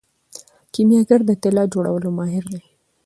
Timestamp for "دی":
2.53-2.61